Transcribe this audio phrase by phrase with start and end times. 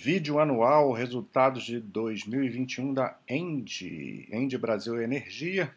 [0.00, 4.28] Vídeo anual, resultados de 2021 da Engie.
[4.30, 5.74] Engie Brasil Energia,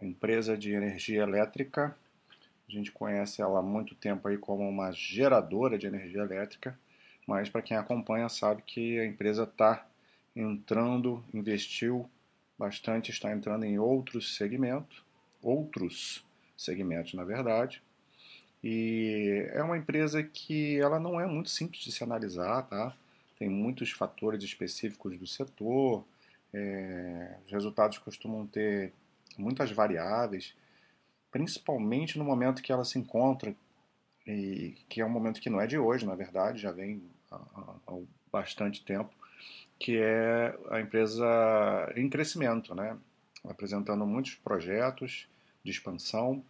[0.00, 1.96] a empresa de energia elétrica.
[2.68, 6.78] A gente conhece ela há muito tempo aí como uma geradora de energia elétrica,
[7.26, 9.84] mas para quem acompanha sabe que a empresa está
[10.36, 12.08] entrando, investiu
[12.56, 15.02] bastante, está entrando em outros segmentos,
[15.42, 16.24] outros
[16.56, 17.82] segmentos na verdade.
[18.62, 22.94] E é uma empresa que ela não é muito simples de se analisar, tá?
[23.44, 26.02] Tem muitos fatores específicos do setor,
[26.50, 28.90] é, os resultados costumam ter
[29.36, 30.56] muitas variáveis,
[31.30, 33.54] principalmente no momento que ela se encontra,
[34.26, 37.36] e que é um momento que não é de hoje, na verdade, já vem há,
[37.86, 37.98] há
[38.32, 39.12] bastante tempo,
[39.78, 41.26] que é a empresa
[41.96, 42.96] em crescimento, né?
[43.46, 45.28] apresentando muitos projetos
[45.62, 46.42] de expansão,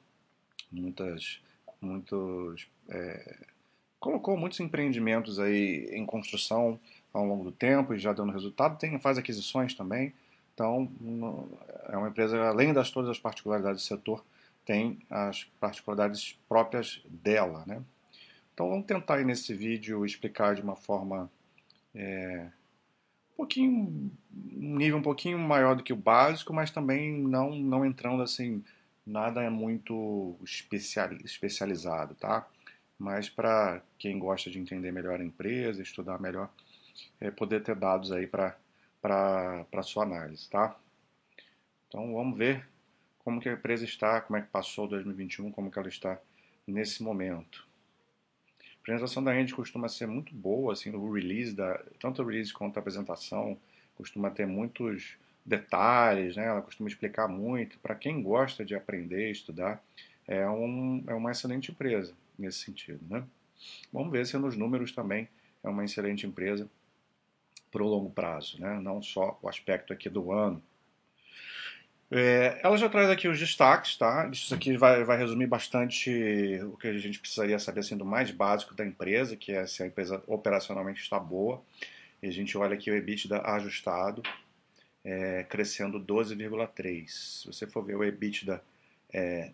[0.70, 1.42] muitas,
[1.80, 3.46] muitos é,
[4.04, 6.78] colocou muitos empreendimentos aí em construção
[7.10, 8.78] ao longo do tempo e já dando resultado.
[8.78, 10.12] Tem, faz aquisições também.
[10.52, 10.90] Então,
[11.88, 14.22] é uma empresa, além das todas as particularidades do setor,
[14.62, 17.64] tem as particularidades próprias dela.
[17.66, 17.80] Né?
[18.52, 21.30] Então, vamos tentar aí nesse vídeo explicar de uma forma
[21.94, 22.48] é,
[23.32, 24.12] um pouquinho,
[24.52, 28.62] um nível um pouquinho maior do que o básico, mas também não, não entrando assim,
[29.06, 32.46] nada é muito especializado, tá?
[32.98, 36.50] Mas para quem gosta de entender melhor a empresa, estudar melhor,
[37.20, 38.56] é, poder ter dados aí para
[39.72, 40.76] a sua análise, tá?
[41.88, 42.66] Então vamos ver
[43.18, 46.18] como que a empresa está, como é que passou 2021, como que ela está
[46.66, 47.66] nesse momento.
[48.60, 52.52] A apresentação da Andy costuma ser muito boa, assim, o release, da, tanto o release
[52.52, 53.58] quanto a apresentação
[53.96, 56.46] costuma ter muitos detalhes, né?
[56.46, 57.78] ela costuma explicar muito.
[57.78, 59.82] Para quem gosta de aprender, estudar,
[60.26, 63.00] é, um, é uma excelente empresa nesse sentido.
[63.08, 63.24] Né?
[63.92, 65.28] Vamos ver se nos números também
[65.62, 66.68] é uma excelente empresa
[67.70, 68.78] para o longo prazo, né?
[68.80, 70.62] não só o aspecto aqui do ano.
[72.10, 74.28] É, ela já traz aqui os destaques, tá?
[74.30, 78.30] Isso aqui vai, vai resumir bastante o que a gente precisaria saber assim, do mais
[78.30, 81.60] básico da empresa, que é se a empresa operacionalmente está boa.
[82.22, 84.22] E a gente olha aqui o EBITDA ajustado,
[85.02, 87.08] é, crescendo 12,3.
[87.08, 88.62] Se você for ver o EBITDA
[89.12, 89.50] é,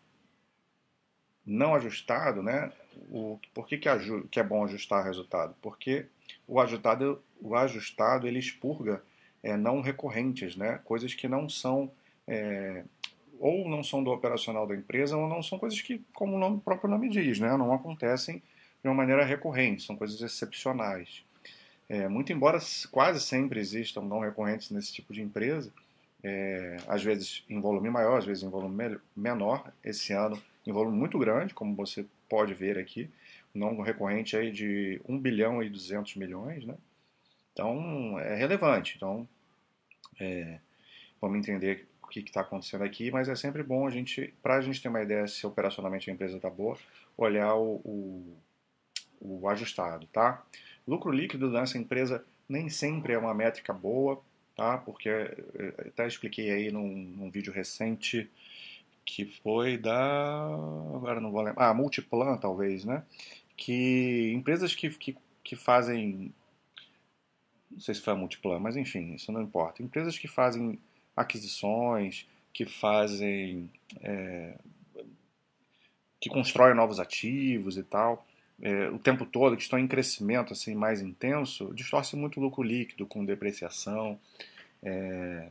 [1.46, 2.70] não ajustado, né?
[3.10, 3.88] O, por que, que,
[4.30, 5.54] que é bom ajustar resultado?
[5.60, 6.06] Porque
[6.46, 9.02] o ajustado, o ajustado ele expurga
[9.42, 10.80] é, não recorrentes, né?
[10.84, 11.90] Coisas que não são
[12.26, 12.84] é,
[13.38, 16.56] ou não são do operacional da empresa ou não são coisas que, como o, nome,
[16.56, 17.56] o próprio nome diz, né?
[17.56, 18.42] Não acontecem
[18.82, 21.24] de uma maneira recorrente, são coisas excepcionais.
[21.88, 22.58] É, muito embora
[22.92, 25.72] quase sempre existam não recorrentes nesse tipo de empresa,
[26.22, 29.72] é, às vezes em volume maior, às vezes em volume menor.
[29.82, 33.10] Esse ano em volume muito grande, como você pode ver aqui,
[33.52, 36.76] não recorrente aí de 1 bilhão e 200 milhões, né?
[37.52, 38.94] Então, é relevante.
[38.96, 39.28] Então,
[40.18, 40.60] é,
[41.20, 44.60] vamos entender o que está acontecendo aqui, mas é sempre bom a gente, para a
[44.60, 46.78] gente ter uma ideia se operacionalmente a empresa está boa,
[47.18, 48.36] olhar o, o,
[49.20, 50.42] o ajustado, tá?
[50.86, 54.22] Lucro líquido dessa empresa nem sempre é uma métrica boa,
[54.56, 54.78] tá?
[54.78, 55.34] Porque é,
[55.88, 58.30] até expliquei aí num, num vídeo recente
[59.14, 60.44] que foi da.
[60.94, 61.68] Agora não vou lembrar.
[61.68, 63.02] Ah, Multiplan, talvez, né?
[63.56, 66.32] Que empresas que, que, que fazem.
[67.70, 69.82] Não sei se foi a Multiplan, mas enfim, isso não importa.
[69.82, 70.78] Empresas que fazem
[71.16, 73.68] aquisições, que fazem.
[74.00, 74.56] É,
[76.20, 78.26] que constroem novos ativos e tal,
[78.60, 82.62] é, o tempo todo, que estão em crescimento assim mais intenso, distorce muito o lucro
[82.62, 84.20] líquido com depreciação.
[84.82, 85.48] É,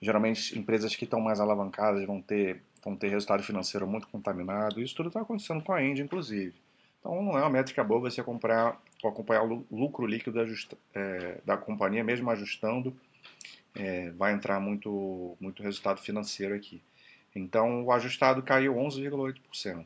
[0.00, 4.80] geralmente, empresas que estão mais alavancadas vão ter vão ter resultado financeiro muito contaminado.
[4.80, 6.54] Isso tudo está acontecendo com a End, inclusive.
[7.00, 10.52] Então não é uma métrica boa você comprar, acompanhar o lucro líquido da,
[10.94, 12.96] é, da companhia, mesmo ajustando,
[13.74, 16.82] é, vai entrar muito, muito resultado financeiro aqui.
[17.34, 19.84] Então o ajustado caiu 11,8%.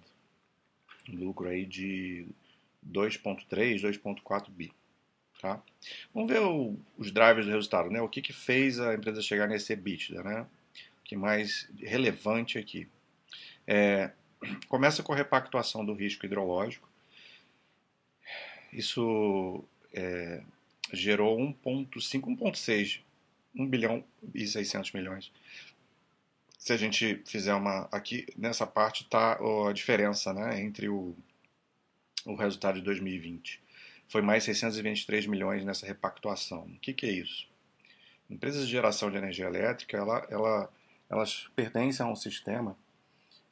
[1.08, 2.26] Lucro aí de
[2.86, 4.72] 2,3, 2,4 bi.
[5.40, 5.62] Tá?
[6.12, 8.00] Vamos ver o, os drivers do resultado, né?
[8.00, 10.46] O que, que fez a empresa chegar nesse EBITDA, né?
[11.06, 12.88] que mais relevante aqui.
[13.66, 14.10] É,
[14.68, 16.88] começa com a repactuação do risco hidrológico.
[18.72, 20.42] Isso é,
[20.92, 23.00] gerou 1,5, 1,6,
[23.54, 24.04] 1 bilhão
[24.34, 25.32] e 600 milhões.
[26.58, 27.88] Se a gente fizer uma.
[27.92, 31.14] Aqui nessa parte está a diferença né, entre o,
[32.24, 33.62] o resultado de 2020.
[34.08, 36.62] Foi mais 623 milhões nessa repactuação.
[36.62, 37.48] O que, que é isso?
[38.28, 40.70] Empresas de geração de energia elétrica, ela, ela
[41.08, 42.76] elas pertencem a um sistema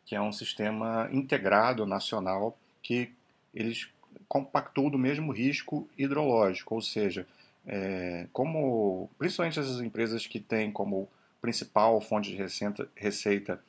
[0.04, 3.10] que é um sistema integrado nacional que
[3.54, 3.88] eles
[4.28, 7.26] compactou do mesmo risco hidrológico, ou seja,
[7.66, 11.08] é, como principalmente essas empresas que têm como
[11.40, 13.60] principal fonte de receita, receita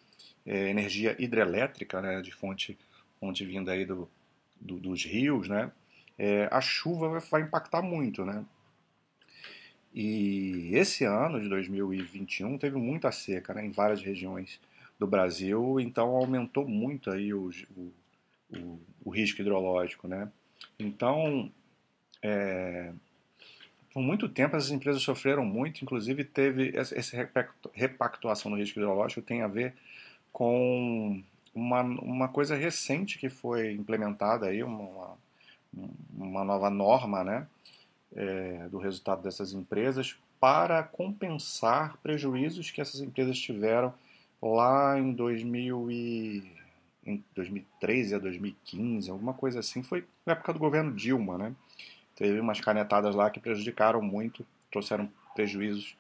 [0.46, 2.78] é, energia hidrelétrica, né, de fonte,
[3.20, 4.10] fonte vinda aí do,
[4.60, 5.72] do dos rios, né,
[6.18, 8.46] é, a chuva vai impactar muito, né?
[9.94, 14.60] E esse ano de 2021 teve muita seca né, em várias regiões
[15.00, 17.50] do Brasil, então aumentou muito aí o,
[18.52, 20.08] o, o, risco hidrológico.
[20.08, 20.32] Né?
[20.80, 21.52] Então,
[22.22, 22.92] é,
[23.94, 27.30] por muito tempo essas empresas sofreram muito, inclusive teve essa
[27.74, 29.74] repactuação no risco hidrológico tem a ver
[30.32, 31.22] com
[31.54, 35.18] uma, uma coisa recente que foi implementada aí, uma,
[36.18, 37.48] uma nova norma, né?
[38.16, 43.94] é, do resultado dessas empresas para compensar prejuízos que essas empresas tiveram
[44.42, 46.52] lá em, 2000 e,
[47.06, 49.84] em 2013 a 2015, alguma coisa assim.
[49.84, 51.56] Foi na época do governo Dilma, né?
[52.16, 55.96] Teve umas canetadas lá que prejudicaram muito, trouxeram prejuízos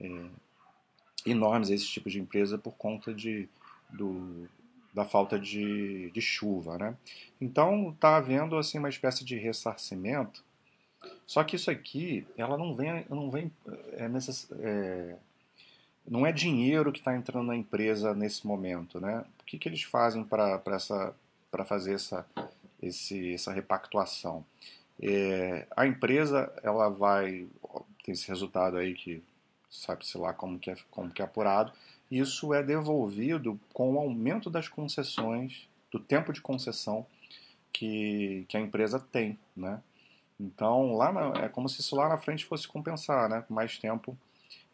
[0.00, 0.26] é,
[1.26, 3.48] enormes a esse tipo de empresa por conta de,
[3.88, 4.48] do,
[4.92, 6.96] da falta de, de chuva, né?
[7.40, 10.42] Então está havendo assim uma espécie de ressarcimento
[11.26, 13.52] só que isso aqui, ela não vem, não vem
[13.92, 15.16] é, necess, é,
[16.08, 19.24] não é dinheiro que está entrando na empresa nesse momento, né?
[19.40, 21.14] O que, que eles fazem para essa
[21.50, 22.26] para fazer essa
[22.82, 24.44] esse, essa repactuação?
[25.02, 27.46] É, a empresa ela vai
[28.04, 29.22] ter esse resultado aí que
[29.70, 31.72] sabe-se lá como que, é, como que é apurado.
[32.10, 37.06] Isso é devolvido com o aumento das concessões, do tempo de concessão
[37.72, 39.80] que, que a empresa tem, né?
[40.38, 43.44] Então, lá na, é como se isso lá na frente fosse compensar, né?
[43.48, 44.16] Mais tempo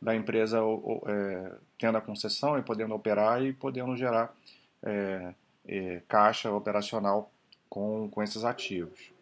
[0.00, 0.60] da empresa
[1.06, 4.34] é, tendo a concessão e podendo operar e podendo gerar
[4.82, 5.34] é,
[5.66, 7.30] é, caixa operacional
[7.68, 9.12] com, com esses ativos.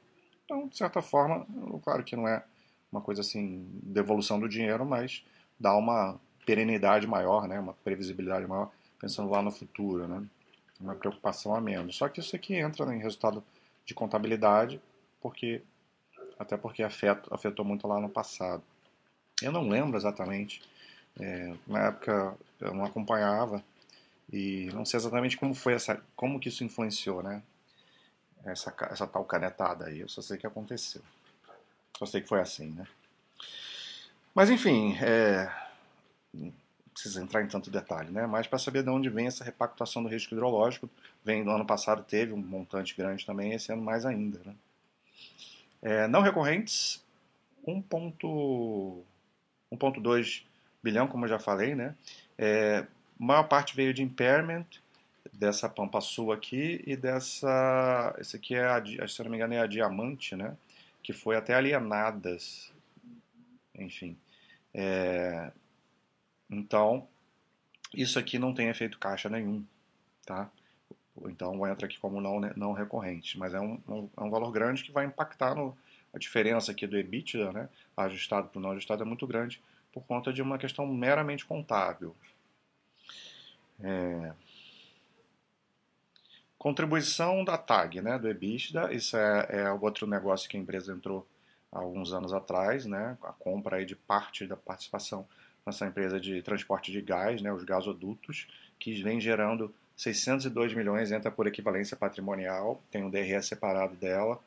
[0.44, 1.46] Então, de certa forma,
[1.82, 2.42] claro que não é
[2.92, 5.24] uma coisa assim, devolução do dinheiro, mas
[5.58, 7.58] dá uma perenidade maior, né?
[7.58, 8.70] uma previsibilidade maior,
[9.00, 10.24] pensando lá no futuro, né?
[10.80, 11.96] uma preocupação a menos.
[11.96, 13.42] Só que isso aqui entra em resultado
[13.84, 14.80] de contabilidade,
[15.20, 15.62] porque
[16.38, 18.62] até porque afeto, afetou muito lá no passado.
[19.42, 20.62] Eu não lembro exatamente,
[21.18, 23.62] é, na época eu não acompanhava
[24.32, 27.42] e não sei exatamente como foi essa, como que isso influenciou, né?
[28.44, 31.02] Essa, essa tal canetada aí, eu só sei que aconteceu.
[31.98, 32.86] Só sei que foi assim, né?
[34.34, 35.50] Mas enfim, é,
[36.32, 36.52] não
[36.92, 38.26] precisa entrar em tanto detalhe, né?
[38.26, 40.88] Mas para saber de onde vem essa repactuação do risco hidrológico,
[41.24, 44.54] vem no ano passado teve um montante grande também, esse ano mais ainda, né?
[45.82, 47.04] É, não recorrentes,
[49.76, 50.42] 1,2
[50.82, 51.94] bilhão, como eu já falei, né?
[52.36, 52.86] É,
[53.18, 54.66] maior parte veio de impairment,
[55.32, 58.14] dessa Pampa Sul aqui e dessa.
[58.18, 60.56] Esse aqui é, a, se não me engano, é a Diamante, né?
[61.02, 62.72] Que foi até alienadas.
[63.74, 64.16] Enfim.
[64.72, 65.52] É,
[66.50, 67.06] então,
[67.92, 69.64] isso aqui não tem efeito caixa nenhum,
[70.24, 70.50] tá?
[71.26, 74.82] Então entra aqui como não, não recorrente, mas é um, um, é um valor grande
[74.82, 75.76] que vai impactar no,
[76.14, 79.60] a diferença aqui do EBITDA, né, ajustado para o não ajustado, é muito grande
[79.92, 82.14] por conta de uma questão meramente contábil.
[83.80, 84.32] É...
[86.56, 91.26] Contribuição da TAG, né, do EBITDA, isso é, é outro negócio que a empresa entrou
[91.70, 95.26] há alguns anos atrás, né, a compra aí de parte da participação
[95.66, 98.46] nessa empresa de transporte de gás, né, os gasodutos,
[98.78, 104.40] que vem gerando 602 milhões entra por equivalência patrimonial, tem um DRE separado dela.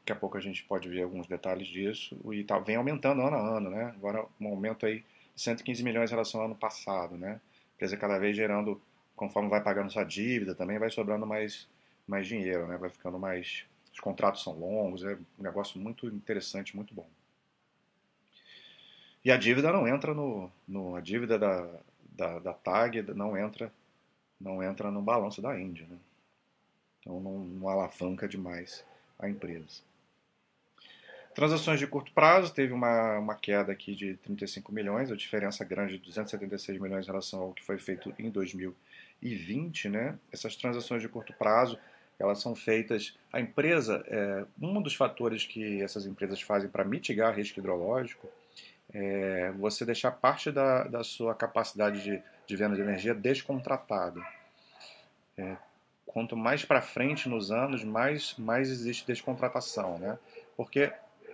[0.00, 2.16] Daqui a pouco a gente pode ver alguns detalhes disso.
[2.32, 3.92] E tá, vem aumentando ano a ano, né?
[3.96, 7.40] Agora um aumento aí de 115 milhões em relação ao ano passado, né?
[7.78, 8.80] Quer dizer, cada vez gerando,
[9.14, 11.68] conforme vai pagando sua dívida, também vai sobrando mais,
[12.06, 12.76] mais dinheiro, né?
[12.76, 13.64] Vai ficando mais.
[13.92, 17.08] Os contratos são longos, é um negócio muito interessante, muito bom.
[19.24, 20.50] E a dívida não entra no.
[20.66, 21.68] no a dívida da,
[22.12, 23.72] da, da TAG não entra
[24.40, 25.86] não entra no balanço da Índia.
[25.86, 25.98] Né?
[27.00, 28.84] Então não, não alavanca demais
[29.20, 29.82] a empresa.
[31.34, 35.98] Transações de curto prazo, teve uma, uma queda aqui de 35 milhões, a diferença grande
[35.98, 39.88] de 276 milhões em relação ao que foi feito em 2020.
[39.88, 40.18] Né?
[40.32, 41.78] Essas transações de curto prazo,
[42.18, 43.16] elas são feitas.
[43.32, 48.28] A empresa, é, um dos fatores que essas empresas fazem para mitigar risco hidrológico
[48.92, 54.24] é você deixar parte da, da sua capacidade de de venda de energia descontratado.
[55.38, 55.56] É,
[56.12, 60.18] quanto mais para frente nos anos, mais, mais existe descontratação, né?
[60.56, 60.92] Porque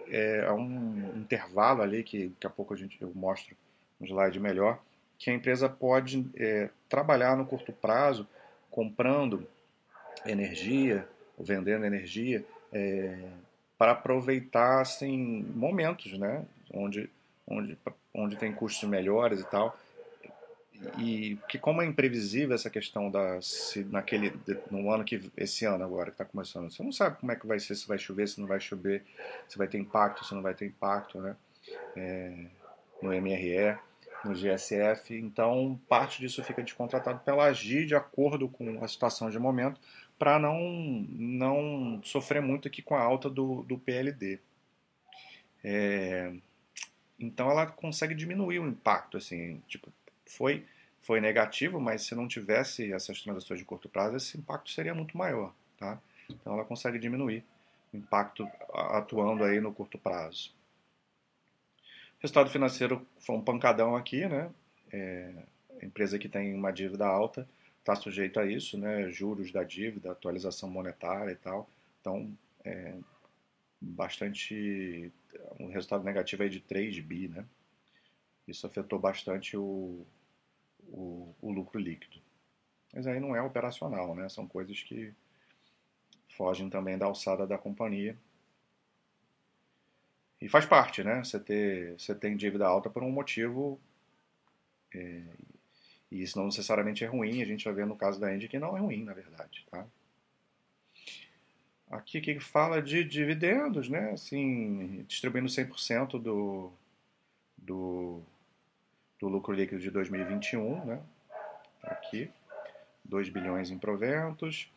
[0.09, 3.57] é, um intervalo ali que daqui a pouco a gente, eu mostro
[3.99, 4.79] um slide melhor,
[5.19, 8.29] que a empresa pode é, trabalhar no curto prazo
[8.71, 9.49] comprando
[10.27, 13.31] energia, vendendo energia, é,
[13.79, 16.45] para aproveitar assim, momentos, né?
[16.71, 17.09] onde,
[17.47, 17.79] onde,
[18.13, 19.79] onde tem custos melhores e tal.
[20.99, 24.33] E que como é imprevisível essa questão da se naquele
[24.71, 27.47] no ano que esse ano agora que está começando, você não sabe como é que
[27.47, 29.05] vai ser, se vai chover, se não vai chover,
[29.49, 31.37] se vai ter impacto, se não vai ter impacto, né?
[31.97, 32.47] É,
[33.03, 33.79] no MRE,
[34.25, 35.15] no GSF.
[35.15, 39.81] Então parte disso fica descontratado pela agir de acordo com a situação de momento
[40.19, 40.61] para não
[41.11, 44.39] não sofrer muito aqui com a alta do, do PLD.
[45.63, 46.33] É,
[47.19, 49.93] então ela consegue diminuir o impacto, assim, tipo,
[50.27, 50.67] foi,
[51.01, 55.17] foi negativo, mas se não tivesse essas transações de curto prazo, esse impacto seria muito
[55.17, 56.01] maior, tá?
[56.29, 57.45] Então ela consegue diminuir
[57.93, 60.53] o impacto atuando aí no curto prazo.
[62.19, 64.51] Resultado financeiro foi um pancadão aqui, né?
[64.93, 65.33] É,
[65.83, 69.09] empresa que tem uma dívida alta está sujeito a isso, né?
[69.11, 71.71] Juros da dívida, atualização monetária e tal.
[72.01, 72.95] Então, é,
[73.81, 75.13] bastante
[75.61, 77.45] um resultado negativo aí de 3 bi, né?
[78.49, 80.05] Isso afetou bastante o,
[80.89, 82.21] o, o, lucro líquido.
[82.95, 84.29] Mas aí não é operacional, né?
[84.29, 85.13] São coisas que
[86.29, 88.17] fogem também da alçada da companhia.
[90.41, 91.25] E faz parte, né?
[91.25, 93.81] Você, ter, você tem dívida alta por um motivo.
[94.95, 95.23] É,
[96.11, 97.43] e isso não necessariamente é ruim.
[97.43, 99.67] A gente vai ver no caso da Engie que não é ruim, na verdade.
[99.71, 99.87] Tá?
[101.91, 104.11] Aqui que fala de dividendos, né?
[104.11, 106.73] Assim, distribuindo 100% do,
[107.57, 108.23] do,
[109.21, 111.01] do lucro líquido de 2021, né?
[111.81, 112.31] Tá aqui,
[113.05, 114.71] 2 bilhões em proventos.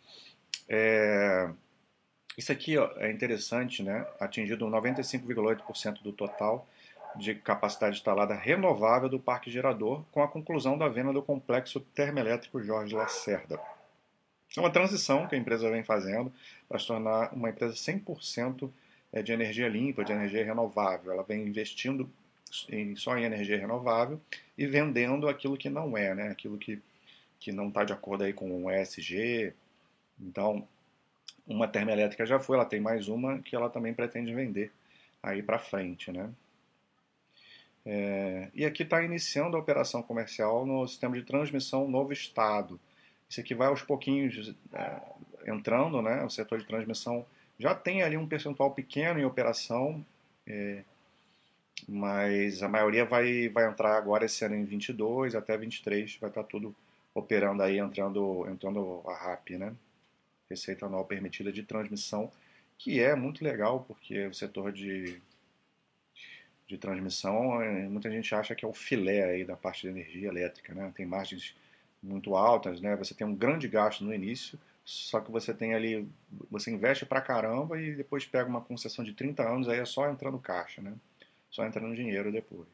[0.68, 1.50] É,
[2.38, 4.06] isso aqui ó, é interessante, né?
[4.20, 6.68] Atingido 95,8% do total
[7.16, 12.62] de capacidade instalada renovável do parque gerador, com a conclusão da venda do complexo termoelétrico
[12.62, 13.60] Jorge Lacerda.
[14.56, 16.32] É uma transição que a empresa vem fazendo
[16.68, 18.70] para se tornar uma empresa 100%
[19.12, 21.12] é, de energia limpa, de energia renovável.
[21.12, 22.10] Ela vem investindo
[22.70, 24.20] em, só em energia renovável
[24.58, 26.30] e vendendo aquilo que não é, né?
[26.30, 26.82] aquilo que,
[27.40, 29.54] que não está de acordo aí com o ESG.
[30.20, 30.68] Então,
[31.48, 34.72] uma termoelétrica já foi, ela tem mais uma que ela também pretende vender
[35.22, 36.12] aí para frente.
[36.12, 36.30] Né?
[37.86, 42.80] É, e aqui está iniciando a operação comercial no sistema de transmissão Novo Estado.
[43.30, 45.02] Isso aqui vai aos pouquinhos é,
[45.48, 46.24] entrando, né?
[46.24, 47.26] O setor de transmissão
[47.60, 50.04] já tem ali um percentual pequeno em operação,
[50.48, 50.84] é,
[51.90, 56.44] mas a maioria vai, vai entrar agora esse ano em 22 até 23, vai estar
[56.44, 56.76] tá tudo
[57.16, 59.74] operando aí, entrando, entrando a RAP, né?
[60.50, 62.32] Receita anual permitida de transmissão,
[62.78, 65.20] que é muito legal, porque o setor de,
[66.68, 70.28] de transmissão, é, muita gente acha que é o filé aí da parte de energia
[70.30, 70.92] elétrica, né?
[70.96, 71.56] Tem margens
[72.04, 72.96] muito altas, né?
[72.98, 76.08] Você tem um grande gasto no início, só que você tem ali,
[76.52, 80.10] você investe pra caramba e depois pega uma concessão de 30 anos, aí é só
[80.10, 80.94] entrando caixa, né?
[81.50, 82.68] Só entrando dinheiro depois.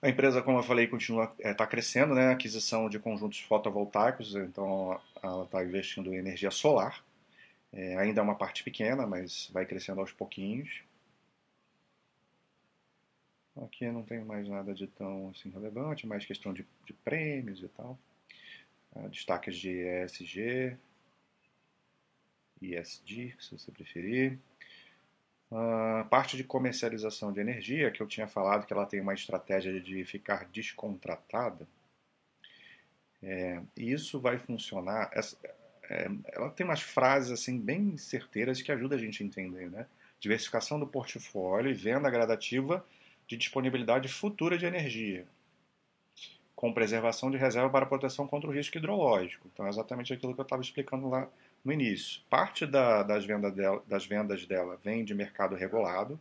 [0.00, 2.30] A empresa, como eu falei, continua está é, tá crescendo, né?
[2.30, 7.04] Aquisição de conjuntos fotovoltaicos, então ela está investindo em energia solar.
[7.72, 10.82] É, ainda é uma parte pequena, mas vai crescendo aos pouquinhos.
[13.64, 17.68] Aqui não tem mais nada de tão assim, relevante, mais questão de, de prêmios e
[17.68, 17.98] tal.
[18.94, 20.76] Uh, destaques de ESG,
[22.62, 24.38] ESG, se você preferir.
[25.50, 29.80] Uh, parte de comercialização de energia, que eu tinha falado que ela tem uma estratégia
[29.80, 31.66] de ficar descontratada.
[33.22, 35.10] É, e isso vai funcionar.
[35.12, 35.36] Essa,
[35.88, 39.86] é, ela tem umas frases assim bem certeiras que ajudam a gente a entender, né?
[40.20, 42.84] Diversificação do portfólio e venda gradativa
[43.26, 45.26] de disponibilidade futura de energia,
[46.54, 49.48] com preservação de reserva para proteção contra o risco hidrológico.
[49.52, 51.28] Então, é exatamente aquilo que eu estava explicando lá
[51.64, 52.20] no início.
[52.30, 56.18] Parte da, das, vendas dela, das vendas dela vem de mercado regulado.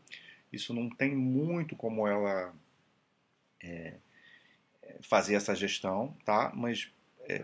[0.52, 2.54] Isso não tem muito como ela
[3.64, 3.96] é,
[5.02, 6.52] fazer essa gestão, tá?
[6.56, 6.92] mas
[7.22, 7.44] é,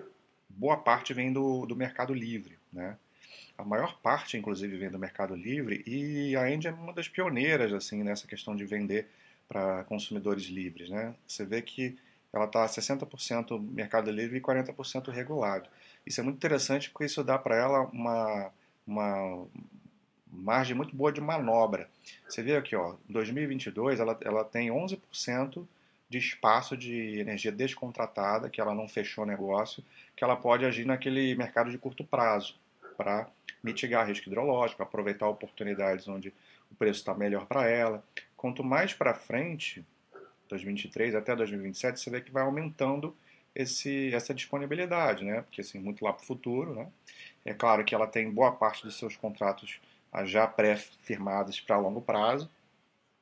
[0.50, 2.57] boa parte vem do, do mercado livre.
[2.71, 2.97] Né?
[3.57, 7.73] A maior parte, inclusive, vem do mercado livre e a Engie é uma das pioneiras
[7.73, 9.07] assim nessa questão de vender
[9.47, 10.89] para consumidores livres.
[10.89, 11.13] Né?
[11.27, 11.97] Você vê que
[12.31, 15.69] ela está 60% mercado livre e 40% regulado.
[16.05, 18.51] Isso é muito interessante porque isso dá para ela uma,
[18.86, 19.48] uma
[20.31, 21.89] margem muito boa de manobra.
[22.27, 25.65] Você vê aqui, ó, em 2022 ela, ela tem 11%
[26.10, 29.83] de espaço de energia descontratada, que ela não fechou negócio,
[30.15, 32.55] que ela pode agir naquele mercado de curto prazo
[32.95, 33.27] para
[33.63, 36.33] mitigar risco hidrológico, aproveitar oportunidades onde
[36.69, 38.03] o preço está melhor para ela.
[38.36, 39.83] Quanto mais para frente,
[40.50, 43.15] 2023 até 2027, você vê que vai aumentando
[43.55, 45.41] esse, essa disponibilidade, né?
[45.41, 46.88] Porque assim, muito lá para o futuro, né?
[47.45, 49.79] É claro que ela tem boa parte dos seus contratos
[50.25, 52.50] já pré-firmadas para longo prazo,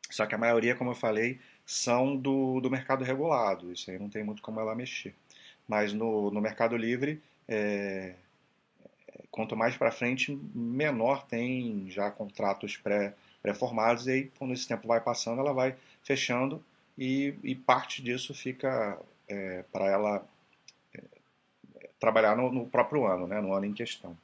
[0.10, 4.10] só que a maioria, como eu falei, são do, do mercado regulado, isso aí não
[4.10, 5.16] tem muito como ela mexer.
[5.68, 8.16] Mas no, no Mercado Livre, é,
[9.32, 14.88] quanto mais para frente, menor tem já contratos pré, pré-formados, e aí quando esse tempo
[14.88, 16.64] vai passando, ela vai fechando
[16.98, 19.00] e, e parte disso fica
[19.32, 20.28] é, para ela
[20.94, 21.02] é,
[22.00, 24.18] trabalhar no, no, próprio ano, né, no ano em questão.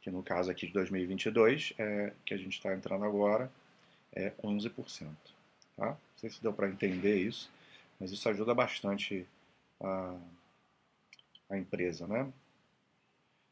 [0.00, 3.50] Que no caso aqui de 2022, é, que a gente está entrando agora,
[4.12, 5.06] é 11%.
[5.76, 5.90] Tá?
[5.90, 7.48] Não sei se deu para entender isso,
[8.00, 9.24] mas isso ajuda bastante
[9.80, 10.16] a,
[11.50, 12.06] a empresa.
[12.08, 12.30] Né?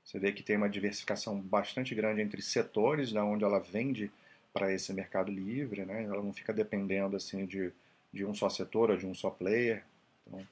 [0.05, 4.11] Você vê que tem uma diversificação bastante grande entre setores, da onde ela vende
[4.53, 6.05] para esse mercado livre, né?
[6.05, 7.73] ela não fica dependendo assim de,
[8.13, 9.85] de um só setor ou de um só player.
[10.27, 10.47] Então,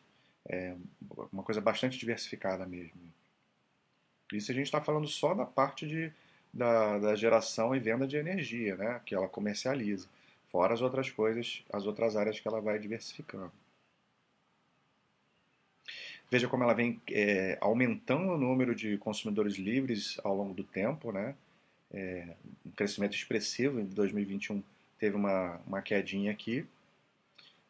[0.49, 0.75] é
[1.33, 3.01] uma coisa bastante diversificada mesmo.
[4.33, 6.13] Isso a gente está falando só da parte de,
[6.53, 9.01] da, da, geração e venda de energia, né?
[9.05, 10.09] que ela comercializa,
[10.51, 13.53] fora as outras coisas, as outras áreas que ela vai diversificando.
[16.31, 21.13] Veja como ela vem é, aumentando o número de consumidores livres ao longo do tempo,
[21.13, 21.35] né?
[21.93, 22.35] É,
[22.67, 23.79] um crescimento expressivo.
[23.79, 24.63] Em 2021
[24.99, 26.67] teve uma, uma quedinha aqui,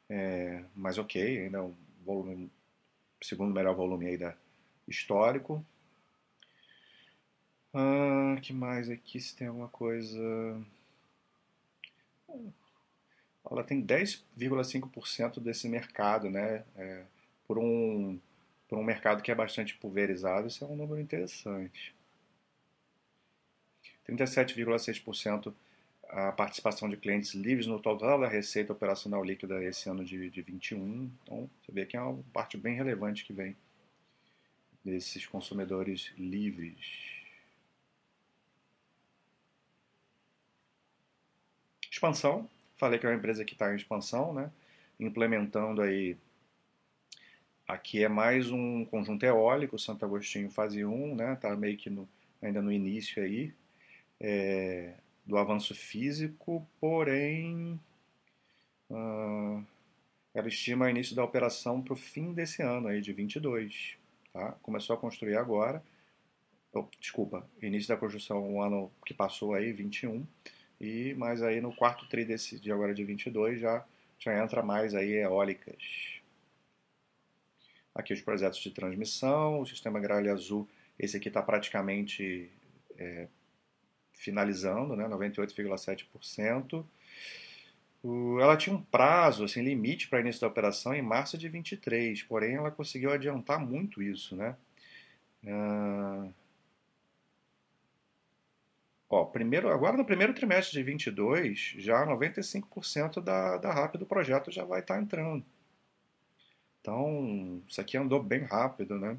[0.09, 1.75] é, mas ok, ainda é um
[2.07, 2.51] volume,
[3.25, 4.35] segundo melhor volume aí da
[4.87, 5.65] histórico.
[7.73, 9.21] Ah, que mais aqui?
[9.21, 10.19] Se tem alguma coisa.
[13.51, 16.65] Ela tem 10,5% desse mercado, né?
[16.77, 17.05] É,
[17.47, 18.19] por um
[18.69, 21.95] por um mercado que é bastante pulverizado, isso é um número interessante.
[24.09, 25.53] 37,6%
[26.15, 30.43] a participação de clientes livres no total da receita operacional líquida esse ano de, de
[30.43, 31.11] 21.
[31.25, 33.57] Então, você vê que é uma parte bem relevante que vem
[34.85, 36.79] desses consumidores livres.
[41.91, 42.49] Expansão.
[42.77, 44.53] Falei que é uma empresa que está em expansão, né?
[45.01, 46.17] implementando aí
[47.67, 51.35] Aqui é mais um conjunto eólico, Santo Agostinho fase 1, né?
[51.37, 52.07] Tá meio que no,
[52.43, 53.55] ainda no início aí
[54.21, 54.93] é,
[55.25, 57.81] do avanço físico, porém
[58.91, 59.65] uh,
[60.35, 63.97] ela estima o início da operação para o fim desse ano aí de 22,
[64.33, 64.53] tá?
[64.63, 65.83] Começou a construir agora,
[66.73, 70.27] oh, desculpa, início da construção o ano que passou aí 21
[70.81, 73.85] e mais aí no quarto tri desse de agora de 22 já
[74.19, 76.15] já entra mais aí eólicas
[77.95, 82.51] Aqui os projetos de transmissão, o sistema gralha azul, esse aqui está praticamente
[82.99, 83.29] é,
[84.15, 86.85] finalizando, né, 98,7%.
[88.41, 92.55] Ela tinha um prazo, assim, limite para início da operação em março de 23, porém
[92.57, 94.57] ela conseguiu adiantar muito isso, né?
[95.47, 96.29] Ah,
[99.09, 104.51] ó, primeiro, agora no primeiro trimestre de 22, já 95% da, da RAP do projeto
[104.51, 105.45] já vai estar tá entrando.
[106.81, 109.19] Então, isso aqui andou bem rápido, né?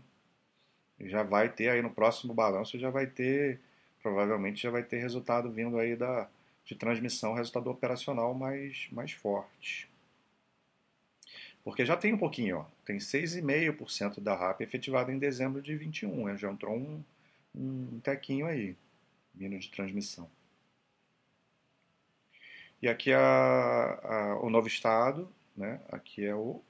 [1.00, 3.60] Já vai ter aí no próximo balanço, já vai ter,
[4.06, 6.30] provavelmente já vai ter resultado vindo aí da,
[6.64, 9.90] de transmissão, resultado operacional mais, mais forte.
[11.64, 16.26] Porque já tem um pouquinho, ó, tem 6,5% da RAP efetivada em dezembro de 21,
[16.26, 16.38] né?
[16.38, 17.04] já entrou um,
[17.56, 18.76] um tequinho aí,
[19.34, 20.30] vindo de transmissão.
[22.80, 23.20] E aqui a,
[24.04, 25.82] a, o novo estado, né?
[25.92, 26.62] aqui é o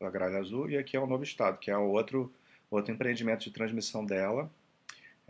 [0.00, 2.32] da Gralha Azul, e aqui é o Novo Estado, que é o outro,
[2.68, 4.50] outro empreendimento de transmissão dela.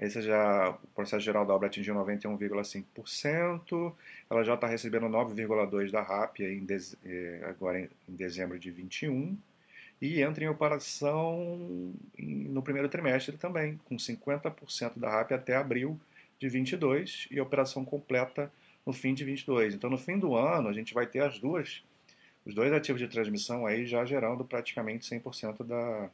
[0.01, 3.93] Esse já, o processo geral da obra atingiu 91,5%,
[4.31, 6.67] ela já está recebendo 9,2% da RAP em
[7.05, 9.37] eh, agora em, em, dezembro de 21,
[10.01, 16.01] e entra em operação no primeiro trimestre também, com 50% da RAP até abril
[16.39, 18.51] de 22 e operação completa
[18.87, 19.75] no fim de 22.
[19.75, 21.83] Então, no fim do ano, a gente vai ter as duas
[22.47, 26.11] os dois ativos de transmissão aí já gerando praticamente 100% da,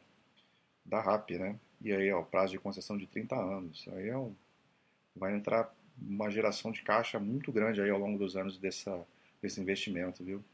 [0.85, 1.57] da RAP, né?
[1.81, 3.81] E aí, ó, prazo de concessão de 30 anos.
[3.81, 4.35] Isso aí é um,
[5.15, 9.07] vai entrar uma geração de caixa muito grande aí ao longo dos anos dessa,
[9.41, 10.45] desse investimento, viu?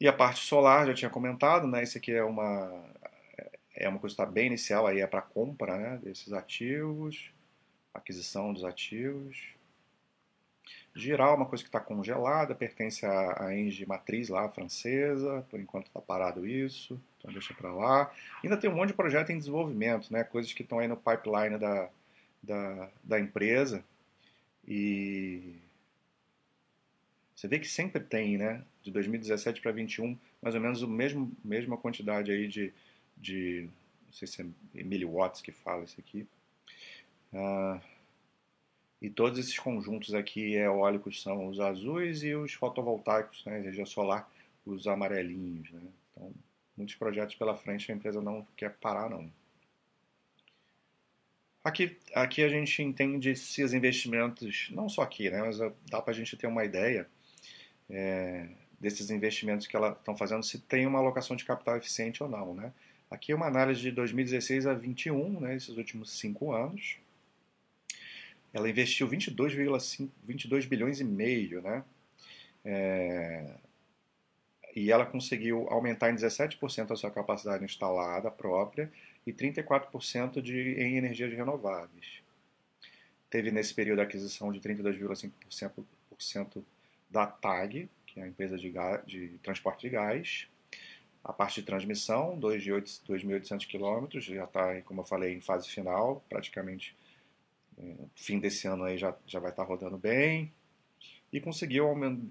[0.00, 1.82] E a parte solar, já tinha comentado, né?
[1.82, 2.90] Isso aqui é uma,
[3.74, 7.30] é uma coisa que está bem inicial, aí é para compra né, desses ativos,
[7.92, 9.54] aquisição dos ativos.
[10.94, 15.86] Giral, uma coisa que está congelada, pertence à, à Engie Matriz lá, francesa, por enquanto
[15.86, 18.12] está parado isso, então deixa para lá.
[18.42, 21.58] Ainda tem um monte de projeto em desenvolvimento, né, coisas que estão aí no pipeline
[21.58, 21.88] da,
[22.42, 23.84] da, da empresa.
[24.66, 25.54] E
[27.36, 31.32] você vê que sempre tem, né, de 2017 para 2021, mais ou menos a mesmo,
[31.44, 32.72] mesma quantidade aí de,
[33.16, 33.68] de,
[34.06, 36.26] não sei se é miliwatts que fala isso aqui,
[37.32, 37.80] uh,
[39.00, 44.30] E todos esses conjuntos aqui eólicos são os azuis e os fotovoltaicos, né, energia solar,
[44.64, 45.70] os amarelinhos.
[45.70, 45.82] Né?
[46.12, 46.32] Então,
[46.76, 49.30] muitos projetos pela frente a empresa não quer parar, não.
[51.64, 55.58] Aqui, aqui a gente entende se os investimentos, não só aqui, né, mas
[55.90, 57.06] dá para a gente ter uma ideia
[57.88, 62.28] é, desses investimentos que elas estão fazendo, se tem uma alocação de capital eficiente ou
[62.28, 62.54] não.
[62.54, 62.72] Né?
[63.10, 66.96] Aqui é uma análise de 2016 a 2021, né, esses últimos cinco anos.
[68.52, 71.84] Ela investiu 22,5 22 bilhões e meio, né?
[72.64, 73.54] É,
[74.74, 78.90] e ela conseguiu aumentar em 17% a sua capacidade instalada própria
[79.26, 82.22] e 34% de, em energias renováveis.
[83.28, 86.64] Teve nesse período a aquisição de 32,5%
[87.08, 90.48] da TAG, que é a empresa de, gás, de transporte de gás.
[91.22, 96.96] A parte de transmissão, 2.800 quilômetros, já está, como eu falei, em fase final, praticamente
[98.14, 100.52] fim desse ano aí já, já vai estar tá rodando bem.
[101.32, 101.86] E conseguiu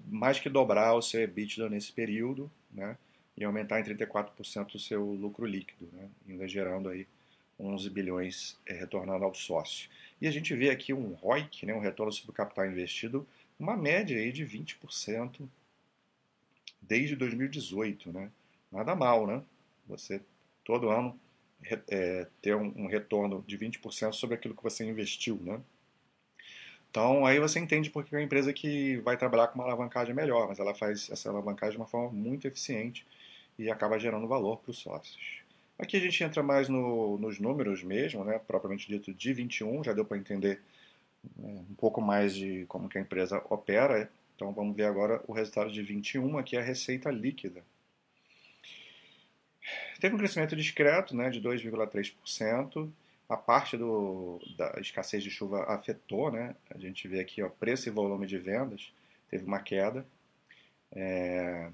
[0.06, 2.98] mais que dobrar o seu EBITDA nesse período, né?
[3.36, 6.08] E aumentar em 34% o seu lucro líquido, né?
[6.28, 7.06] Ainda gerando aí
[7.58, 9.88] 11 bilhões é, retornando ao sócio.
[10.20, 13.26] E a gente vê aqui um ROIC, né, um retorno sobre o capital investido,
[13.58, 15.48] uma média aí de 20%
[16.80, 18.30] desde 2018, né?
[18.70, 19.42] Nada mal, né?
[19.86, 20.20] Você
[20.64, 21.18] todo ano
[21.88, 25.60] é, ter um, um, retorno de 20% sobre aquilo que você investiu, né?
[26.90, 30.48] Então aí você entende porque é uma empresa que vai trabalhar com uma alavancagem melhor,
[30.48, 33.06] mas ela faz essa alavancagem de uma forma muito eficiente
[33.58, 35.40] e acaba gerando valor para os sócios.
[35.78, 38.38] Aqui a gente entra mais no, nos números mesmo, né?
[38.38, 40.60] propriamente dito de 21, já deu para entender
[41.36, 44.10] né, um pouco mais de como que a empresa opera.
[44.34, 47.62] Então vamos ver agora o resultado de 21, aqui é a receita líquida.
[50.00, 52.90] Teve um crescimento discreto né, de 2,3%.
[53.28, 56.56] A parte do, da escassez de chuva afetou, né?
[56.68, 58.92] A gente vê aqui, ó, preço e volume de vendas
[59.30, 60.04] teve uma queda.
[60.92, 61.70] É,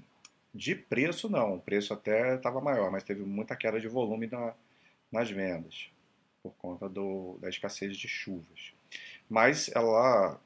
[0.53, 1.55] de preço, não.
[1.55, 4.53] O preço até estava maior, mas teve muita queda de volume na,
[5.11, 5.89] nas vendas,
[6.43, 8.73] por conta do, da escassez de chuvas.
[9.27, 10.39] Mas ela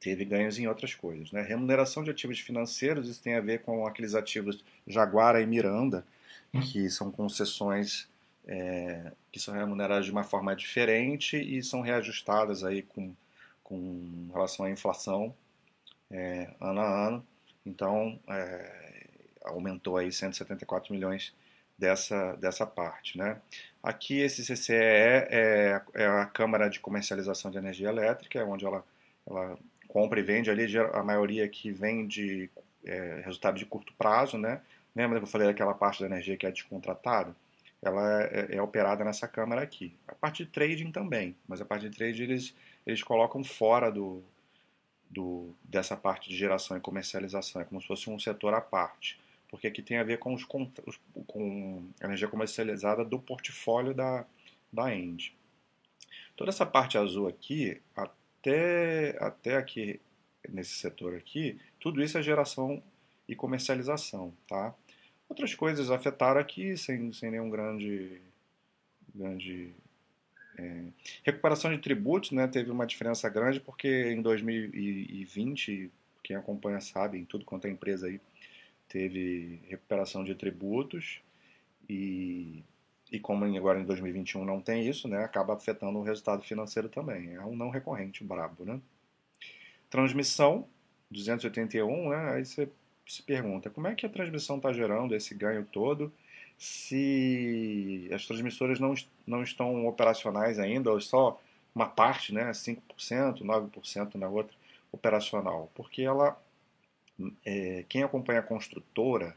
[0.00, 1.30] teve ganhos em outras coisas.
[1.30, 1.42] Né?
[1.42, 6.04] Remuneração de ativos financeiros, isso tem a ver com aqueles ativos Jaguara e Miranda,
[6.60, 8.08] que são concessões
[8.46, 13.14] é, que são remuneradas de uma forma diferente e são reajustadas aí com,
[13.62, 15.34] com relação à inflação
[16.10, 17.26] é, ano a ano.
[17.64, 19.06] Então, é,
[19.44, 21.32] aumentou aí 174 milhões
[21.78, 23.16] dessa, dessa parte.
[23.16, 23.40] Né?
[23.82, 28.84] Aqui, esse CCE é, é a Câmara de Comercialização de Energia Elétrica, é onde ela,
[29.26, 32.50] ela compra e vende ali, a maioria que vem de
[32.84, 34.60] é, resultado de curto prazo, né?
[34.94, 37.34] Lembra que eu falei daquela parte da energia que é descontratada?
[37.80, 39.96] Ela é, é, operada nessa câmara aqui.
[40.06, 42.54] A parte de trading também, mas a parte de trading eles,
[42.86, 44.22] eles colocam fora do,
[45.10, 47.60] do, dessa parte de geração e comercialização.
[47.60, 49.20] É como se fosse um setor à parte.
[49.48, 54.24] Porque aqui tem a ver com, os, com a energia comercializada do portfólio da,
[54.72, 55.36] da End.
[56.36, 60.00] Toda essa parte azul aqui, até, até aqui
[60.48, 62.82] nesse setor aqui, tudo isso é geração
[63.28, 64.74] e comercialização, tá?
[65.32, 68.20] Outras coisas afetaram aqui sem, sem nenhum grande.
[69.14, 69.72] grande
[70.58, 70.82] é,
[71.24, 75.90] recuperação de tributos né, teve uma diferença grande porque em 2020,
[76.22, 78.20] quem acompanha sabe, em tudo quanto é empresa aí,
[78.86, 81.22] teve recuperação de tributos
[81.88, 82.62] e,
[83.10, 87.36] e como agora em 2021 não tem isso, né, acaba afetando o resultado financeiro também.
[87.36, 88.78] É um não recorrente brabo, né?
[89.88, 90.68] Transmissão,
[91.10, 92.68] 281, né, aí você
[93.06, 96.12] se pergunta como é que a transmissão está gerando esse ganho todo
[96.58, 98.94] se as transmissoras não,
[99.26, 101.40] não estão operacionais ainda, ou só
[101.74, 104.54] uma parte, né, 5%, 9% na outra
[104.92, 105.70] operacional.
[105.74, 106.40] Porque ela,
[107.44, 109.34] é, quem acompanha a construtora,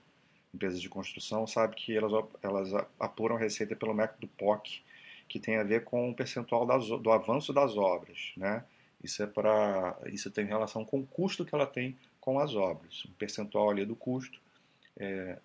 [0.53, 2.11] empresas de construção, sabe que elas,
[2.43, 4.83] elas apuram receita pelo método POC,
[5.27, 8.33] que tem a ver com o percentual das, do avanço das obras.
[8.37, 8.63] Né?
[9.03, 13.03] Isso, é para, isso tem relação com o custo que ela tem com as obras.
[13.07, 14.41] Um percentual ali do custo
[14.97, 15.37] é,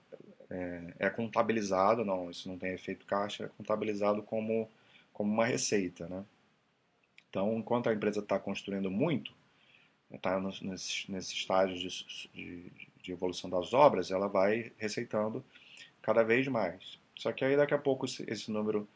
[0.48, 4.66] é, é, contabilizado, não, isso não tem efeito caixa, é contabilizado como,
[5.12, 6.08] como uma receita.
[6.08, 6.24] Né?
[7.28, 9.32] Então, enquanto a empresa está construindo muito,
[10.10, 11.88] está nesse, nesse estágio de,
[12.32, 15.44] de, de, evolução das obras, ela vai receitando
[16.00, 16.98] cada vez mais.
[17.14, 18.88] Só que aí daqui a pouco esse, esse número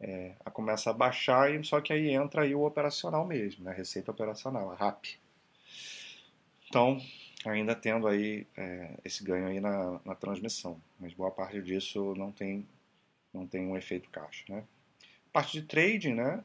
[0.00, 3.72] é, começa a baixar, e só que aí entra aí o operacional mesmo, né?
[3.72, 5.04] receita operacional, a RAP.
[6.68, 7.00] Então,
[7.44, 12.32] ainda tendo aí é, esse ganho aí na, na, transmissão, mas boa parte disso não
[12.32, 12.66] tem
[13.32, 14.64] não tem um efeito caixa, né?
[15.32, 16.42] Parte de trading, né?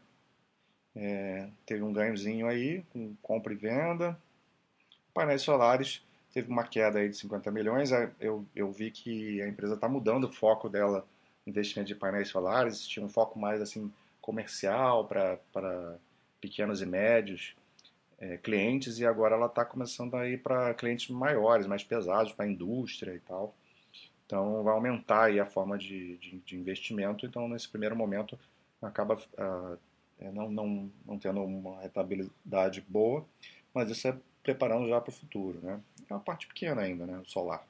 [0.96, 4.18] é, teve um ganhozinho aí, com compra e venda.
[5.14, 6.02] Painéis solares
[6.34, 7.92] teve uma queda aí de 50 milhões.
[8.20, 11.06] Eu, eu vi que a empresa está mudando o foco dela
[11.46, 15.98] investimento de painéis solares, tinha um foco mais assim comercial para
[16.40, 17.54] pequenos e médios
[18.24, 22.46] é, clientes e agora ela está começando a ir para clientes maiores, mais pesados, para
[22.46, 23.54] a indústria e tal.
[24.26, 27.26] Então vai aumentar aí a forma de, de, de investimento.
[27.26, 28.40] Então nesse primeiro momento
[28.82, 29.78] acaba uh,
[30.32, 33.26] não, não, não tendo uma rentabilidade boa,
[33.74, 35.60] mas isso é preparando já para o futuro.
[35.62, 35.82] Né?
[36.10, 37.20] É uma parte pequena ainda, né?
[37.20, 37.68] o solar.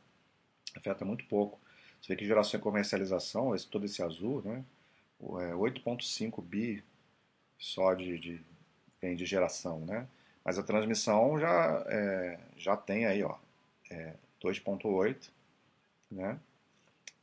[0.76, 1.60] Afeta muito pouco.
[2.00, 4.64] Você vê que geração e comercialização, esse, todo esse azul, né?
[5.22, 6.84] É 8,5 bi
[7.58, 8.42] só de, de,
[9.16, 10.06] de geração, né?
[10.44, 13.38] Mas a transmissão já, é, já tem aí, ó,
[13.90, 15.30] é 2,8,
[16.12, 16.40] né?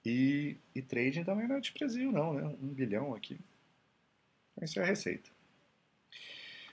[0.04, 2.56] E, e trading também não é desprezível, não, né?
[2.62, 3.38] Um bilhão aqui.
[4.62, 5.30] Isso é a receita.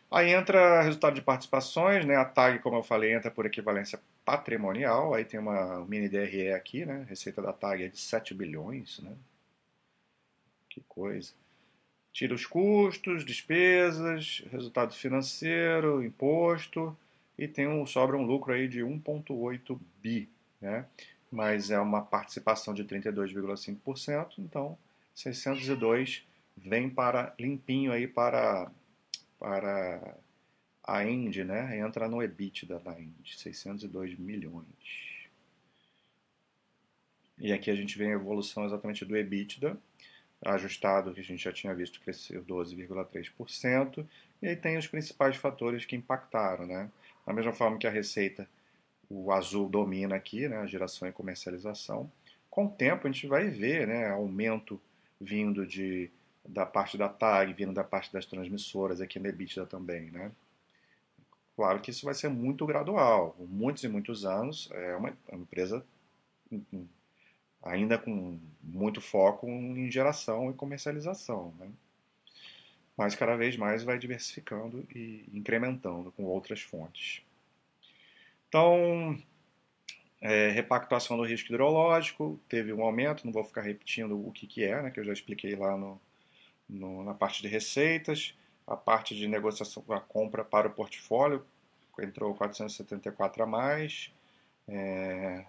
[0.10, 2.16] Aí entra resultado de participações, né?
[2.16, 5.14] A TAG, como eu falei, entra por equivalência patrimonial.
[5.14, 7.06] Aí tem uma mini DRE aqui, né?
[7.10, 9.14] Receita da TAG é de 7 bilhões, né?
[10.70, 11.34] Que coisa.
[12.18, 16.98] Tira os custos, despesas, resultado financeiro, imposto
[17.38, 20.28] e tem um, sobra um lucro aí de 1,8 bi,
[20.60, 20.88] né?
[21.32, 24.76] Mas é uma participação de 32,5%, então
[25.14, 26.26] 602
[26.58, 28.72] vem para limpinho aí para
[29.38, 30.18] para
[30.84, 31.78] a End, né?
[31.78, 34.66] Entra no EBITDA da End, 602 milhões.
[37.38, 39.78] E aqui a gente vê a evolução exatamente do EBITDA,
[40.44, 44.06] ajustado, que a gente já tinha visto, cresceu 12,3%.
[44.42, 46.90] E aí tem os principais fatores que impactaram, né?
[47.26, 48.48] Da mesma forma que a receita,
[49.10, 50.58] o azul domina aqui, né?
[50.58, 52.12] A geração e comercialização.
[52.50, 54.10] Com o tempo a gente vai ver, né?
[54.10, 54.80] Aumento
[55.20, 56.10] vindo de
[56.48, 60.32] da parte da TAG, vindo da parte das transmissoras, aqui na EBITDA também, né?
[61.58, 65.42] Claro que isso vai ser muito gradual, muitos e muitos anos, é uma, é uma
[65.42, 65.86] empresa
[67.64, 71.70] ainda com muito foco em geração e comercialização, né?
[72.98, 77.22] mas cada vez mais vai diversificando e incrementando com outras fontes.
[78.50, 79.22] Então,
[80.20, 84.64] é, repactuação do risco hidrológico, teve um aumento, não vou ficar repetindo o que, que
[84.64, 86.02] é, né, que eu já expliquei lá no,
[86.68, 88.34] no, na parte de receitas,
[88.66, 91.46] a parte de negociação, a compra para o portfólio,
[92.00, 94.12] entrou 474 a mais,
[94.68, 95.46] é,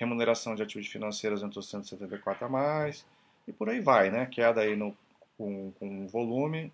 [0.00, 3.06] remuneração de ativos financeiros entrou 174 a mais,
[3.46, 4.26] e por aí vai, né?
[4.26, 4.96] Queda aí no,
[5.36, 6.72] com, com volume.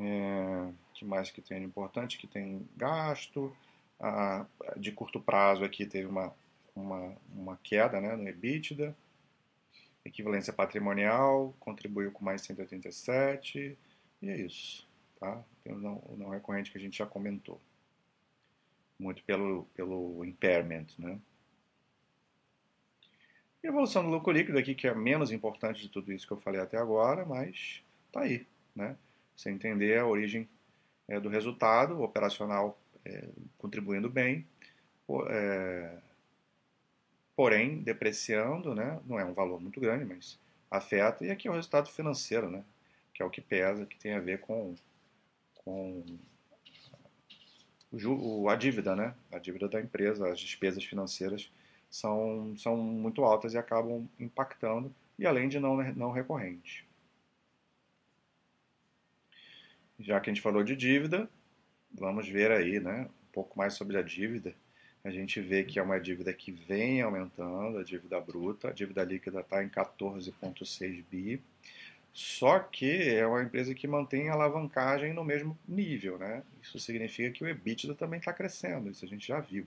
[0.00, 2.18] É, que mais que tem importante?
[2.18, 3.54] Que tem gasto.
[4.76, 6.34] De curto prazo aqui teve uma,
[6.74, 8.96] uma, uma queda né, no EBITDA.
[10.04, 13.78] Equivalência patrimonial contribuiu com mais 187.
[14.22, 14.86] E é isso.
[15.20, 15.42] Tá?
[15.62, 17.60] Tem o não, o não recorrente que a gente já comentou.
[18.98, 21.18] Muito pelo, pelo impairment, né?
[23.64, 26.34] E a evolução do lucro líquido aqui, que é menos importante de tudo isso que
[26.34, 28.46] eu falei até agora, mas tá aí,
[28.76, 28.94] né?
[29.34, 30.46] Você entender a origem
[31.08, 34.46] é, do resultado, operacional é, contribuindo bem,
[35.30, 35.96] é,
[37.34, 39.00] porém depreciando, né?
[39.06, 40.38] Não é um valor muito grande, mas
[40.70, 41.24] afeta.
[41.24, 42.62] E aqui é o resultado financeiro, né?
[43.14, 44.74] Que é o que pesa, que tem a ver com,
[45.64, 46.04] com
[47.90, 49.14] o, a dívida, né?
[49.32, 51.50] A dívida da empresa, as despesas financeiras
[51.94, 56.84] são, são muito altas e acabam impactando, e além de não, não recorrente.
[60.00, 61.30] Já que a gente falou de dívida,
[61.92, 64.52] vamos ver aí né, um pouco mais sobre a dívida.
[65.04, 69.04] A gente vê que é uma dívida que vem aumentando, a dívida bruta, a dívida
[69.04, 71.40] líquida está em 14,6 bi,
[72.12, 76.18] só que é uma empresa que mantém a alavancagem no mesmo nível.
[76.18, 76.42] Né?
[76.60, 79.64] Isso significa que o EBITDA também está crescendo, isso a gente já viu.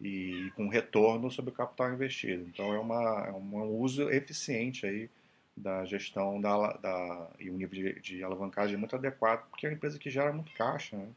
[0.00, 2.46] E com retorno sobre o capital investido.
[2.48, 5.10] Então é, uma, é um uso eficiente aí
[5.56, 9.74] da gestão da, da, e um nível de, de alavancagem muito adequado, porque é uma
[9.74, 10.96] empresa que gera muito caixa.
[10.96, 11.08] Né?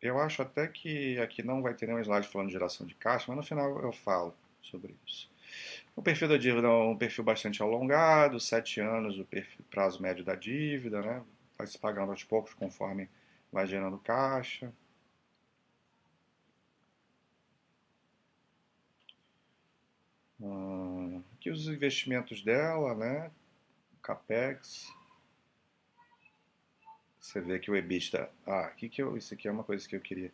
[0.00, 3.26] Eu acho até que aqui não vai ter nenhum slide falando de geração de caixa,
[3.28, 5.28] mas no final eu falo sobre isso.
[5.94, 10.24] O perfil da dívida é um perfil bastante alongado, sete anos o perfil, prazo médio
[10.24, 11.22] da dívida, né?
[11.58, 13.08] vai se pagando aos poucos conforme
[13.52, 14.72] vai gerando caixa.
[21.40, 23.30] Aqui os investimentos dela, né?
[24.02, 24.92] Capex.
[27.18, 28.30] Você vê que o EBITDA.
[28.46, 30.30] Ah, aqui que eu, isso aqui é uma coisa que eu queria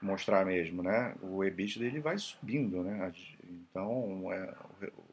[0.00, 1.16] mostrar mesmo, né?
[1.20, 3.12] O EBITDA ele vai subindo, né?
[3.42, 4.54] Então, é,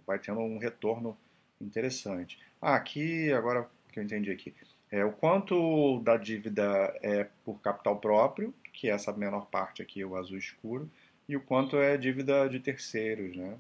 [0.06, 1.18] vai tendo um retorno
[1.60, 2.40] interessante.
[2.62, 4.54] Ah, aqui, agora que eu entendi aqui,
[4.92, 10.04] é o quanto da dívida é por capital próprio, que é essa menor parte aqui,
[10.04, 10.90] o azul escuro,
[11.28, 13.58] e o quanto é dívida de terceiros, né?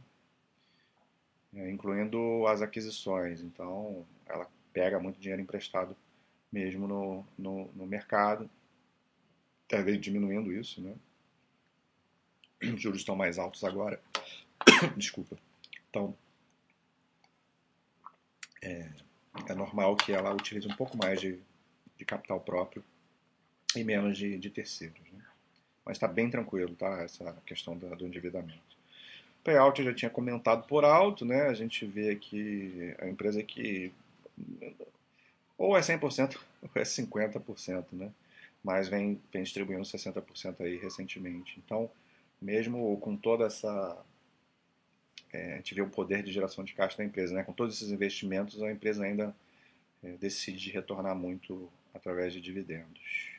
[1.53, 3.41] É, incluindo as aquisições.
[3.41, 5.95] Então, ela pega muito dinheiro emprestado
[6.51, 8.49] mesmo no, no, no mercado,
[9.67, 10.95] talvez diminuindo isso, né?
[12.63, 14.01] Os juros estão mais altos agora.
[14.95, 15.37] Desculpa.
[15.89, 16.15] Então,
[18.61, 18.89] é,
[19.47, 21.39] é, normal que ela utilize um pouco mais de,
[21.97, 22.84] de capital próprio
[23.76, 25.00] e menos de, de terceiros.
[25.12, 25.23] Né?
[25.86, 27.02] Mas está bem tranquilo, tá?
[27.02, 28.78] Essa questão do, do endividamento.
[29.43, 31.43] Payout eu já tinha comentado por alto, né?
[31.43, 33.93] A gente vê aqui a empresa que
[35.58, 38.12] ou é 100% ou é 50%, né?
[38.63, 41.62] Mas vem, vem distribuindo 60% aí recentemente.
[41.63, 41.89] Então,
[42.41, 43.97] mesmo com toda essa.
[45.33, 47.43] É, a gente vê o poder de geração de caixa da empresa, né?
[47.43, 49.35] com todos esses investimentos, a empresa ainda
[50.03, 53.37] é, decide retornar muito através de dividendos.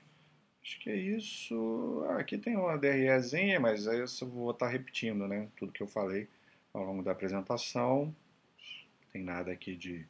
[0.63, 2.05] Acho que é isso.
[2.11, 5.49] Ah, aqui tem uma DREzinha, mas aí eu vou estar repetindo né?
[5.57, 6.29] tudo que eu falei
[6.75, 8.05] ao longo da apresentação.
[8.05, 10.07] Não tem nada aqui de,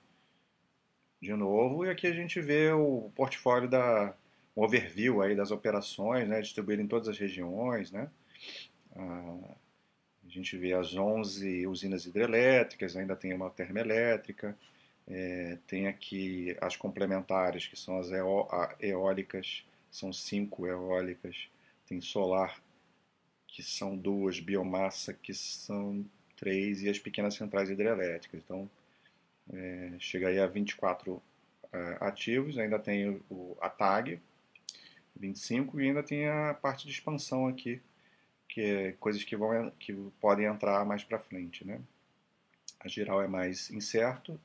[1.22, 1.86] de novo.
[1.86, 4.14] E aqui a gente vê o portfólio da
[4.56, 6.40] um overview aí das operações, né?
[6.40, 8.10] distribuído em todas as regiões, né?
[10.28, 14.56] A gente vê as 11 usinas hidrelétricas, ainda tem uma termoelétrica,
[15.06, 18.10] é, tem aqui as complementares, que são as
[18.80, 21.48] eólicas, são cinco eólicas,
[21.86, 22.62] tem solar,
[23.46, 26.04] que são duas, biomassa, que são
[26.36, 28.42] três, e as pequenas centrais hidrelétricas.
[28.44, 28.70] Então,
[29.50, 31.22] é, chega aí a 24
[31.72, 34.20] é, ativos, ainda tem o, o, a TAG,
[35.16, 37.80] 25, e ainda tem a parte de expansão aqui,
[38.48, 41.80] que é coisas que vão que podem entrar mais para frente, né?
[42.80, 44.40] A geral é mais incerto,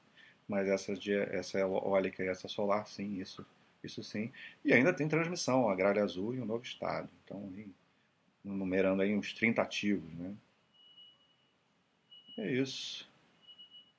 [0.48, 0.94] mas essa
[1.32, 3.46] essa eólica e essa solar, sim, isso
[3.84, 4.32] isso sim.
[4.64, 7.10] E ainda tem transmissão, Agrária Azul e o Novo Estado.
[7.24, 7.52] Então,
[8.44, 10.34] numerando aí uns 30 ativos, né?
[12.38, 13.10] É isso.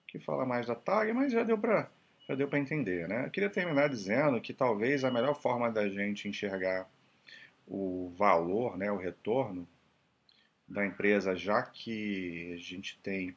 [0.06, 1.90] Que fala mais da TAG, mas já deu para
[2.26, 3.26] já deu para entender, né?
[3.26, 6.88] Eu queria terminar dizendo que talvez a melhor forma da gente enxergar
[7.66, 9.68] o valor, né, o retorno,
[10.66, 13.36] da empresa, já que a gente tem.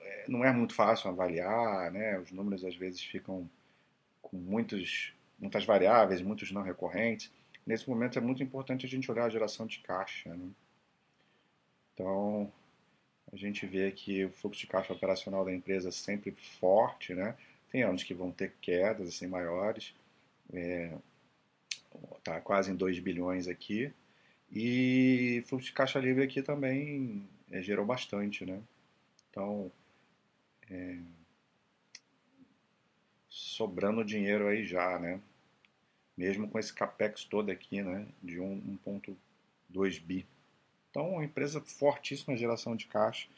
[0.00, 2.18] É, não é muito fácil avaliar, né?
[2.18, 3.48] os números às vezes ficam
[4.20, 7.30] com muitos, muitas variáveis, muitos não recorrentes.
[7.64, 10.34] Nesse momento é muito importante a gente olhar a geração de caixa.
[10.34, 10.48] Né?
[11.94, 12.52] Então,
[13.32, 17.36] a gente vê que o fluxo de caixa operacional da empresa é sempre forte, né?
[17.70, 19.94] Tem anos que vão ter quedas assim maiores,
[20.52, 20.92] é,
[22.22, 23.92] tá quase em 2 bilhões aqui,
[24.58, 28.58] e fluxo de caixa livre aqui também é, gerou bastante, né?
[29.28, 29.70] Então,
[30.70, 30.96] é,
[33.28, 35.20] sobrando dinheiro aí já, né?
[36.16, 38.06] Mesmo com esse capex todo aqui, né?
[38.22, 40.24] De 1.2 bi.
[40.90, 43.28] Então, uma empresa fortíssima em geração de caixa.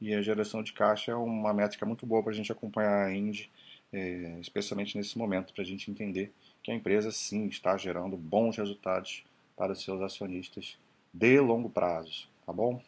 [0.00, 3.12] E a geração de caixa é uma métrica muito boa para a gente acompanhar a
[3.12, 3.50] Indy,
[3.92, 8.56] é, especialmente nesse momento, para a gente entender que a empresa sim está gerando bons
[8.56, 9.24] resultados
[9.58, 10.78] para os seus acionistas
[11.12, 12.80] de longo prazo, tá bom?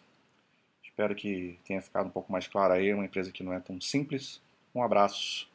[0.85, 3.80] Espero que tenha ficado um pouco mais claro aí, uma empresa que não é tão
[3.80, 4.40] simples.
[4.72, 5.49] Um abraço